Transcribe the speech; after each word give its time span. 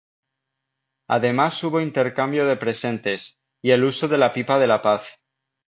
Además 1.07 1.63
hubo 1.63 1.79
intercambio 1.79 2.47
de 2.47 2.55
presentes, 2.55 3.37
y 3.61 3.69
el 3.69 3.83
uso 3.83 4.07
de 4.07 4.17
la 4.17 4.33
pipa 4.33 4.57
de 4.57 4.65
la 4.65 4.81
paz. 4.81 5.19